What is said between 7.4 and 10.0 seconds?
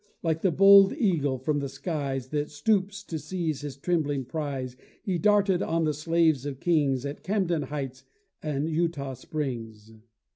heights and Eutaw Springs.